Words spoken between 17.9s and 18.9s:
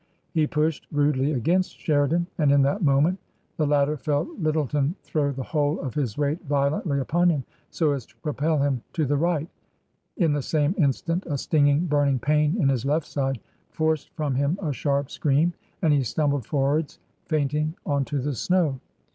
to the snow.